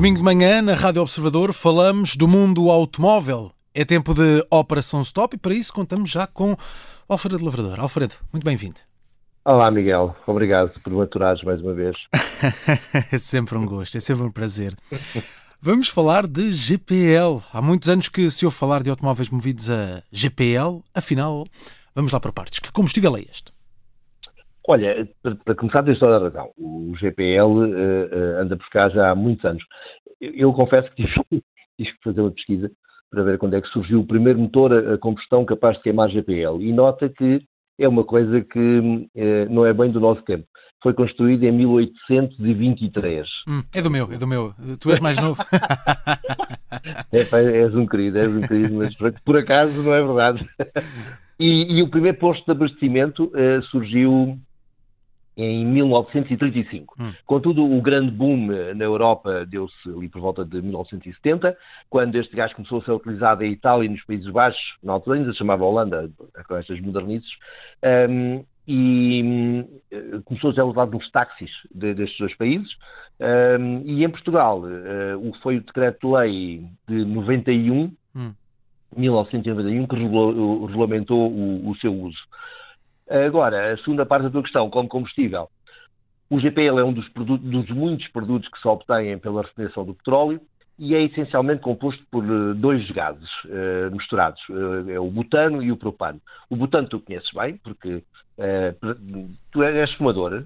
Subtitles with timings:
[0.00, 3.52] Domingo de manhã, na Rádio Observador, falamos do mundo automóvel.
[3.74, 6.56] É tempo de Operação Stop e para isso contamos já com
[7.06, 7.78] Alfredo Lavrador.
[7.78, 8.76] Alfredo, muito bem-vindo.
[9.44, 10.16] Olá, Miguel.
[10.26, 11.94] Obrigado por me aturares mais uma vez.
[13.12, 14.74] é sempre um gosto, é sempre um prazer.
[15.60, 17.42] Vamos falar de GPL.
[17.52, 20.82] Há muitos anos que se ouve falar de automóveis movidos a GPL.
[20.94, 21.44] Afinal,
[21.94, 22.58] vamos lá para partes.
[22.58, 23.52] Que combustível é este?
[24.70, 25.08] Olha,
[25.44, 26.52] para, começar, tens toda a razão.
[26.56, 29.64] O GPL uh, uh, anda por cá já há muitos anos.
[30.20, 31.42] Eu, eu confesso que tive,
[31.76, 32.70] tive, que fazer uma pesquisa
[33.10, 36.62] para ver quando é que surgiu o primeiro motor a, combustão capaz de queimar GPL.
[36.62, 37.42] E nota que
[37.80, 40.46] é uma coisa que uh, não é bem do nosso tempo.
[40.80, 43.26] Foi construído em 1823.
[43.48, 44.54] Hum, é do meu, é do meu.
[44.80, 45.42] Tu és mais novo.
[47.12, 50.48] é, és um querido, és um querido, mas por, por acaso não é verdade.
[51.42, 53.32] E, e, o primeiro posto de abastecimento
[53.70, 54.38] surgiu
[55.36, 56.94] em 1935.
[56.98, 57.12] Hum.
[57.24, 61.56] Contudo, o grande boom eh, na Europa deu-se ali por volta de 1970,
[61.88, 65.18] quando este gás começou a ser utilizado em Itália e nos Países Baixos, na altura
[65.18, 66.10] ainda se chamava Holanda,
[66.46, 67.30] com estas modernices,
[68.10, 72.70] um, e um, começou a ser usado nos táxis de, destes dois países.
[73.18, 78.32] Um, e em Portugal, uh, foi o decreto-lei de 91, hum.
[78.96, 82.18] 1991, que regulamentou o, o seu uso.
[83.10, 85.48] Agora, a segunda parte da tua questão, como combustível.
[86.30, 90.40] O GPL é um dos, dos muitos produtos que se obtêm pela refinação do petróleo
[90.80, 95.70] e é essencialmente composto por eh, dois gases uh, misturados, uh, é o butano e
[95.70, 96.18] o propano.
[96.48, 100.44] O butano tu conheces bem, porque uh, tu és fumador.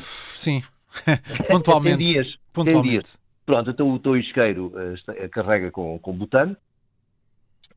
[0.00, 0.62] sim,
[1.48, 1.96] pontualmente.
[1.96, 2.82] tem dias, pontualmente.
[2.82, 3.18] Tem dias.
[3.46, 4.72] Pronto, então o teu isqueiro
[5.30, 6.54] carrega com, com butano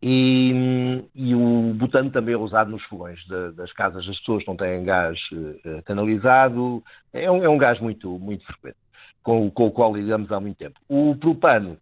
[0.01, 4.07] e, e, o butano também é usado nos fogões de, das casas.
[4.07, 6.83] As pessoas não têm gás uh, canalizado.
[7.13, 8.77] É um, é um, gás muito, muito frequente,
[9.23, 10.79] com, com, o qual lidamos há muito tempo.
[10.89, 11.77] O propano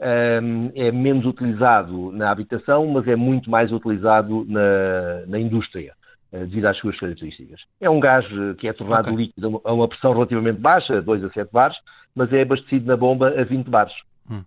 [0.00, 5.94] um, ehm, é menos utilizado na habitação, mas é muito mais utilizado na, na indústria,
[6.32, 7.60] uh, devido às suas características.
[7.80, 8.24] É um gás
[8.58, 9.26] que é tornado okay.
[9.26, 11.76] líquido a uma pressão relativamente baixa, 2 a 7 bares,
[12.14, 13.94] mas é abastecido na bomba a 20 bares.
[14.30, 14.42] Hum.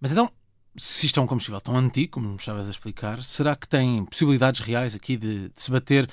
[0.00, 0.28] Mas então,
[0.76, 4.04] se isto é um combustível tão antigo, como me estavas a explicar, será que tem
[4.04, 6.08] possibilidades reais aqui de, de se bater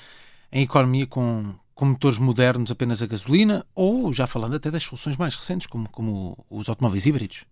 [0.52, 5.16] em economia com, com motores modernos apenas a gasolina ou, já falando até das soluções
[5.16, 7.44] mais recentes, como, como os automóveis híbridos?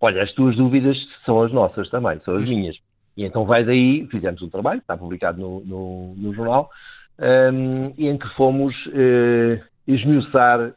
[0.00, 2.54] Olha, as tuas dúvidas são as nossas também, são as Isso.
[2.54, 2.76] minhas.
[3.16, 6.70] E então vai daí, fizemos um trabalho, está publicado no, no, no jornal,
[7.18, 9.60] um, em que fomos uh,
[9.94, 10.74] esmiuçar uh,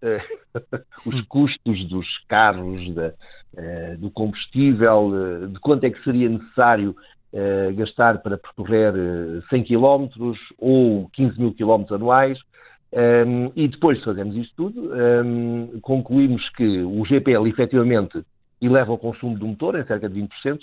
[1.06, 6.96] os custos dos carros, da, uh, do combustível, uh, de quanto é que seria necessário
[7.78, 8.94] gastar para percorrer
[9.50, 10.10] 100 km
[10.58, 12.38] ou 15 mil km anuais.
[12.92, 18.22] Um, e depois de fazermos isto tudo, um, concluímos que o GPL efetivamente
[18.62, 20.60] eleva o consumo do motor em cerca de 20%,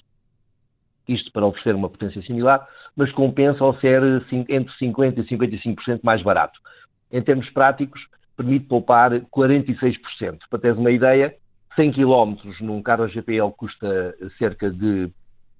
[1.09, 6.20] isto para oferecer uma potência similar, mas compensa ao ser entre 50% e 55% mais
[6.22, 6.60] barato.
[7.10, 7.98] Em termos práticos,
[8.38, 10.38] permite poupar 46%.
[10.49, 11.34] Para teres uma ideia,
[11.75, 15.10] 100 km num carro GPL custa cerca de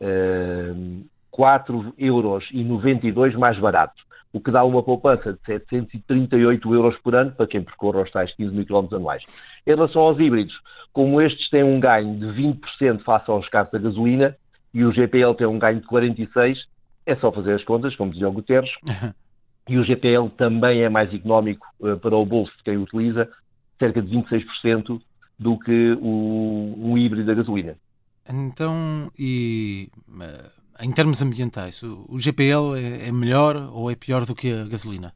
[0.01, 1.05] uh,
[1.37, 4.01] 4,92 euros mais barato,
[4.33, 8.33] o que dá uma poupança de 738 euros por ano para quem percorre os tais
[8.37, 9.25] 15 mil km anuais.
[9.67, 10.55] Em relação aos híbridos,
[10.93, 14.37] como estes têm um ganho de 20% face aos carros da gasolina
[14.73, 16.57] e o GPL tem um ganho de 46%,
[17.07, 18.71] é só fazer as contas, como dizia o Guterres,
[19.69, 23.29] e o GPL também é mais económico uh, para o bolso de quem utiliza,
[23.79, 25.01] cerca de 26%
[25.39, 27.77] do que o, um híbrido a gasolina.
[28.29, 34.25] Então, e uh, em termos ambientais, o, o GPL é, é, melhor ou é pior
[34.25, 35.13] do que a gasolina?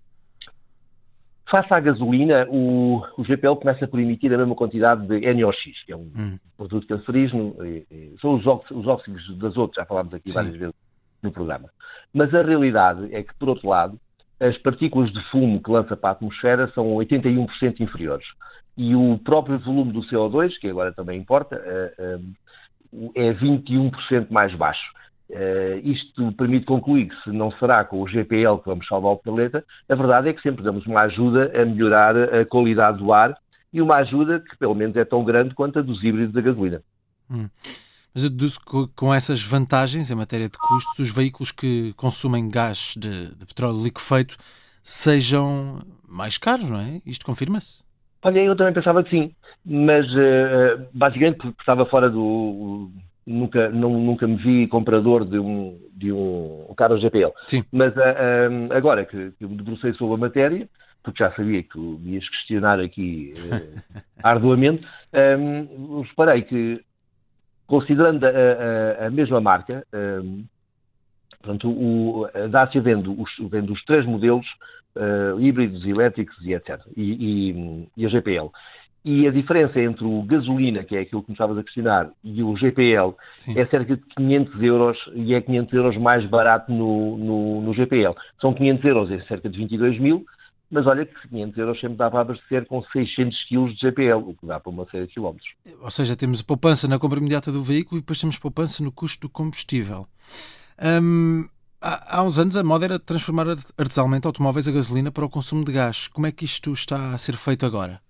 [1.51, 5.93] Face à gasolina, o, o GPL começa por emitir a mesma quantidade de NOx, que
[5.93, 6.39] é um hum.
[6.57, 10.35] produto cancerígeno, e, e, são os, os óxidos das outras, já falámos aqui Sim.
[10.35, 10.75] várias vezes
[11.23, 11.69] no programa.
[12.13, 14.01] Mas a realidade é que, por outro lado,
[14.43, 18.27] as partículas de fumo que lança para a atmosfera são 81% inferiores.
[18.77, 22.19] E o próprio volume do CO2, que agora também importa, eh, eh,
[23.15, 24.93] é 21% mais baixo.
[25.31, 29.17] Uh, isto permite concluir que se não será com o GPL que vamos salvar o
[29.17, 33.35] planeta, a verdade é que sempre damos uma ajuda a melhorar a qualidade do ar
[33.73, 36.83] e uma ajuda que pelo menos é tão grande quanto a dos híbridos da gasolina.
[37.31, 37.49] Hum.
[38.15, 42.49] Mas eu deduzo que com essas vantagens em matéria de custos, os veículos que consumem
[42.49, 44.37] gás de, de petróleo liquefeito
[44.83, 47.01] sejam mais caros, não é?
[47.07, 47.83] Isto confirma-se?
[48.23, 52.91] Olha, eu também pensava que sim, mas uh, basicamente porque estava fora do.
[53.25, 57.33] Nunca, não, nunca me vi comprador de um, de um, um carro GPL.
[57.47, 57.65] Sim.
[57.71, 60.69] Mas uh, agora que, que me debrucei sobre a matéria,
[61.03, 63.33] porque já sabia que me ias questionar aqui
[64.23, 64.85] arduamente,
[65.39, 66.81] um, reparei que,
[67.67, 70.45] considerando a, a, a mesma marca, um,
[71.41, 74.47] portanto, o, a Dacia vende os, vende os três modelos
[74.97, 76.81] uh, híbridos, elétricos e etc.
[76.97, 78.51] E, e, e, a GPL.
[79.05, 82.43] E a diferença entre o gasolina, que é aquilo que me estavas a questionar, e
[82.43, 83.59] o GPL Sim.
[83.59, 88.15] é cerca de 500 euros e é 500 euros mais barato no, no, no GPL.
[88.41, 90.25] São 500 euros, é cerca de 22 mil,
[90.73, 94.35] mas olha que 500 euros sempre dá para abastecer com 600 kg de GPL, o
[94.35, 95.51] que dá para uma série de quilómetros.
[95.83, 99.29] Ou seja, temos poupança na compra imediata do veículo e depois temos poupança no custo
[99.29, 100.07] do combustível.
[100.83, 101.47] Hum,
[101.79, 103.49] há, há uns anos a moda era transformar
[103.79, 106.09] artesanalmente automóveis a gasolina para o consumo de gás.
[106.09, 108.01] Como é que isto está a ser feito agora?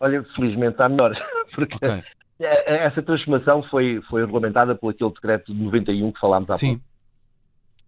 [0.00, 1.14] Olha, felizmente está melhor,
[1.54, 2.02] porque okay.
[2.40, 6.78] essa transformação foi, foi regulamentada por aquele decreto de 91 que falámos há Sim.
[6.78, 6.84] pouco.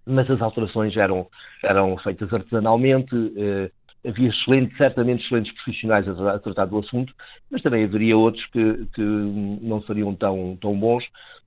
[0.05, 1.27] Mas as alterações eram,
[1.63, 3.71] eram feitas artesanalmente, eh,
[4.07, 7.13] havia excelentes, certamente excelentes profissionais a, tratar do assunto,
[7.51, 11.05] mas também haveria outros que, que não seriam tão, tão bons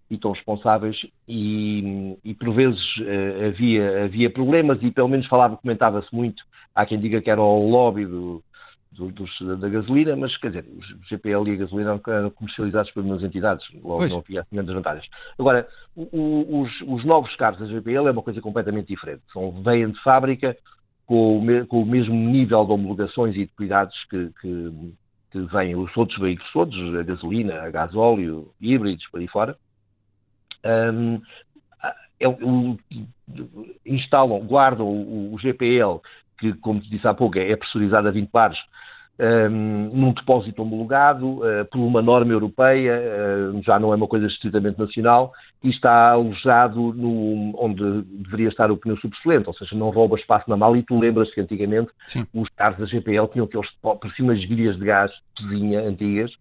[0.09, 5.55] e tão responsáveis e, e por vezes eh, havia, havia problemas e pelo menos falava,
[5.55, 6.43] comentava-se muito,
[6.75, 8.43] há quem diga que era o lobby do,
[8.91, 13.03] do, dos, da gasolina, mas quer dizer, os GPL e a gasolina eram comercializados por
[13.03, 14.11] umas entidades, logo pois.
[14.11, 15.07] não havia grandes vantagens.
[15.39, 19.21] Agora, o, os, os, novos carros da GPL é uma coisa completamente diferente.
[19.31, 20.57] São, vêm de fábrica
[21.11, 24.93] com o, com o mesmo nível de homologações e de cuidados que, que,
[25.29, 29.57] que vêm os outros veículos todos, a gasolina, a gasóleo, híbridos, por aí fora.
[30.63, 31.21] Um,
[32.17, 32.25] é,
[33.85, 35.99] instalam, guardam o, o, GPL,
[36.39, 38.59] que, como te disse há pouco, é pressurizado a 20 bares,
[39.19, 43.01] um, num depósito homologado uh, por uma norma europeia,
[43.53, 48.71] uh, já não é uma coisa estritamente nacional, e está alojado no, onde deveria estar
[48.71, 50.77] o pneu subsolente, ou seja, não rouba espaço na mala.
[50.77, 52.25] E tu lembras que antigamente Sim.
[52.33, 56.31] os carros da GPL tinham aqueles, por cima, as virilhas de gás cozinha antigas,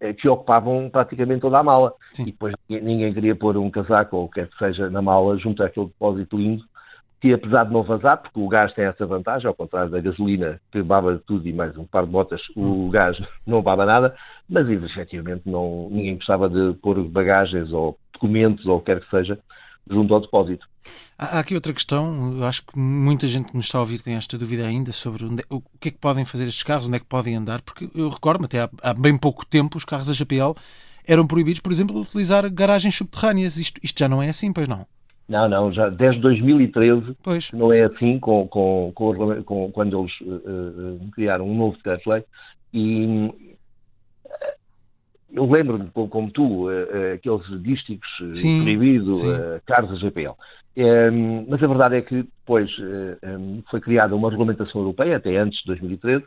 [0.00, 1.94] eh, que ocupavam praticamente toda a mala.
[2.12, 2.24] Sim.
[2.24, 5.38] E depois ninguém queria pôr um casaco ou o que quer que seja na mala
[5.38, 6.62] junto àquele depósito lindo,
[7.20, 10.60] que apesar de não vazar, porque o gás tem essa vantagem, ao contrário da gasolina,
[10.70, 12.90] que baba tudo e mais um par de botas, o hum.
[12.90, 14.14] gás não baba nada,
[14.48, 19.10] mas efetivamente não, ninguém gostava de pôr bagagens ou documentos ou o que quer que
[19.10, 19.38] seja
[19.90, 20.66] junto ao depósito.
[21.18, 24.14] Há aqui outra questão, eu acho que muita gente que nos está a ouvir tem
[24.14, 27.00] esta dúvida ainda sobre onde, o que é que podem fazer estes carros, onde é
[27.00, 30.12] que podem andar, porque eu recordo-me até há, há, bem pouco tempo os carros da
[30.12, 30.54] GPL
[31.06, 33.56] eram proibidos, por exemplo, de utilizar garagens subterrâneas.
[33.56, 34.86] Isto, isto já não é assim, pois não?
[35.28, 37.52] Não, não, já desde 2013 pois.
[37.52, 42.24] não é assim com, com, com, com quando eles uh, criaram um novo decreto-lei
[42.72, 43.47] e
[45.32, 50.34] eu lembro-me, como tu, uh, aqueles dísticos uh, proibidos, uh, caros a GPL.
[50.76, 52.70] Um, mas a verdade é que depois
[53.24, 56.24] um, foi criada uma regulamentação europeia, até antes de 2013,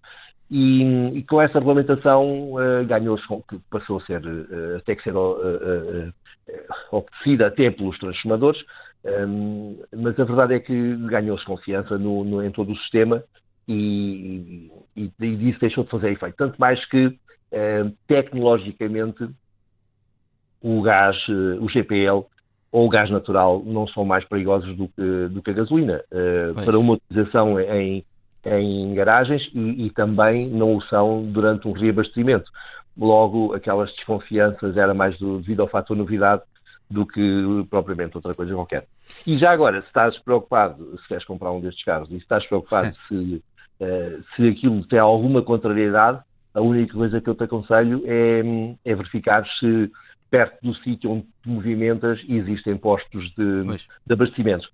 [0.49, 0.83] e,
[1.17, 2.51] e com essa regulamentação
[2.85, 4.21] ganhou-se, que passou a ser,
[4.75, 5.13] até que ser
[6.91, 8.61] obedecida até pelos transformadores,
[9.03, 13.23] um, mas a verdade é que ganhou-se confiança no, no, em todo o sistema
[13.67, 16.35] e, e, e disso deixou de fazer efeito.
[16.35, 17.13] Tanto mais que eh,
[18.07, 19.29] tecnologicamente
[20.61, 22.25] o gás, eh, o GPL
[22.71, 26.01] ou o gás natural não são mais perigosos do que, do que a gasolina.
[26.09, 28.05] Uh, para uma utilização em,
[28.45, 32.49] em garagens e, e, também não o são durante um reabastecimento.
[32.97, 36.43] Logo, aquelas desconfianças era mais do, devido ao fator novidade
[36.89, 38.85] do que propriamente outra coisa qualquer.
[39.27, 42.45] E já agora, se estás preocupado, se queres comprar um destes carros, e se estás
[42.47, 43.43] preocupado se,
[43.81, 46.21] uh, se aquilo tem alguma contrariedade,
[46.53, 48.41] a única coisa que eu te aconselho é,
[48.85, 49.91] é verificar se
[50.29, 53.63] perto do sítio onde te movimentas existem postos de,
[54.05, 54.67] de abastecimento.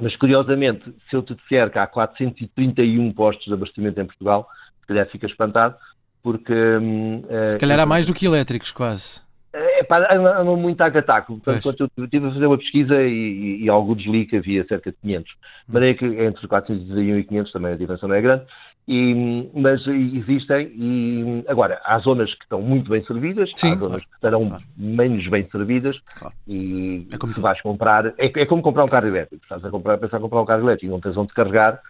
[0.00, 4.48] Mas, curiosamente, se eu te disser que há 431 postos de abastecimento em Portugal,
[4.80, 5.76] se calhar fica espantado,
[6.22, 6.54] porque...
[6.54, 9.22] Hum, se calhar há mais do que elétricos, quase.
[9.52, 11.38] É, pá, andam muito a cataco.
[11.40, 14.90] Portanto, eu estive a fazer uma pesquisa e, e, e algo desli que havia cerca
[14.92, 15.32] de 500.
[15.68, 18.44] Mas é que entre 431 e 500 também a diferença não é grande.
[18.88, 23.88] E, mas existem, e agora, há zonas que estão muito bem servidas, Sim, há zonas
[23.88, 24.64] claro, que estarão claro.
[24.76, 26.34] menos bem servidas, claro.
[26.48, 29.70] e é como se vais comprar, é, é, como comprar um carro elétrico, estás a,
[29.70, 31.80] comprar, a pensar em comprar um carro elétrico e não tens onde carregar,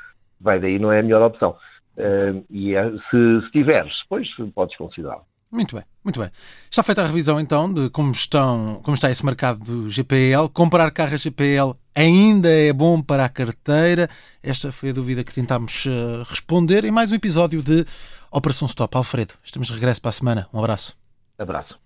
[0.40, 1.56] vai daí, não é a melhor opção.
[1.98, 5.29] Uh, e é, se, se tiveres, depois podes considerá-lo.
[5.50, 6.30] Muito bem, muito bem.
[6.70, 10.48] Está feita a revisão então de como, estão, como está esse mercado do GPL.
[10.52, 14.08] Comprar carros GPL ainda é bom para a carteira?
[14.40, 17.84] Esta foi a dúvida que tentámos uh, responder em mais um episódio de
[18.30, 18.96] Operação Stop.
[18.96, 20.48] Alfredo, estamos de regresso para a semana.
[20.52, 20.96] Um abraço.
[21.36, 21.78] Abraço.